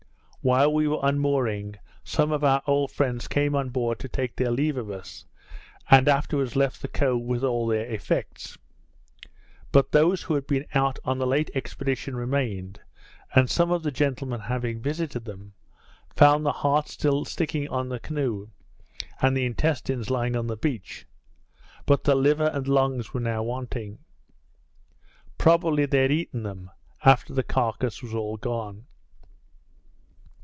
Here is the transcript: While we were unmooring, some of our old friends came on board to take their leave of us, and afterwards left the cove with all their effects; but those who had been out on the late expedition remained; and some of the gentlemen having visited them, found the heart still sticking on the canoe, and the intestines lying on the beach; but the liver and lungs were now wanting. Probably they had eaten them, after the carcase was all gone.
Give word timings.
While 0.43 0.73
we 0.73 0.87
were 0.87 0.97
unmooring, 1.03 1.75
some 2.03 2.31
of 2.31 2.43
our 2.43 2.63
old 2.65 2.89
friends 2.91 3.27
came 3.27 3.55
on 3.55 3.69
board 3.69 3.99
to 3.99 4.09
take 4.09 4.35
their 4.35 4.49
leave 4.49 4.75
of 4.75 4.89
us, 4.89 5.27
and 5.87 6.07
afterwards 6.09 6.55
left 6.55 6.81
the 6.81 6.87
cove 6.87 7.21
with 7.21 7.43
all 7.43 7.67
their 7.67 7.85
effects; 7.85 8.57
but 9.71 9.91
those 9.91 10.23
who 10.23 10.33
had 10.33 10.47
been 10.47 10.65
out 10.73 10.97
on 11.05 11.19
the 11.19 11.27
late 11.27 11.51
expedition 11.53 12.15
remained; 12.15 12.79
and 13.35 13.51
some 13.51 13.69
of 13.69 13.83
the 13.83 13.91
gentlemen 13.91 14.39
having 14.39 14.81
visited 14.81 15.25
them, 15.25 15.53
found 16.15 16.43
the 16.43 16.51
heart 16.63 16.87
still 16.87 17.23
sticking 17.23 17.67
on 17.69 17.89
the 17.89 17.99
canoe, 17.99 18.47
and 19.21 19.37
the 19.37 19.45
intestines 19.45 20.09
lying 20.09 20.35
on 20.35 20.47
the 20.47 20.57
beach; 20.57 21.05
but 21.85 22.03
the 22.03 22.15
liver 22.15 22.49
and 22.51 22.67
lungs 22.67 23.13
were 23.13 23.19
now 23.19 23.43
wanting. 23.43 23.99
Probably 25.37 25.85
they 25.85 26.01
had 26.01 26.11
eaten 26.11 26.41
them, 26.41 26.71
after 27.05 27.31
the 27.31 27.43
carcase 27.43 28.01
was 28.01 28.15
all 28.15 28.37
gone. 28.37 28.87